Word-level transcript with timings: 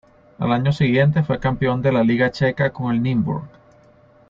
Al 0.39 0.51
año 0.51 0.71
siguiente 0.73 1.21
fue 1.21 1.39
campeón 1.39 1.83
de 1.83 1.91
la 1.91 2.01
Liga 2.03 2.31
Checa 2.31 2.73
con 2.73 2.91
el 2.91 3.03
Nymburk. 3.03 3.47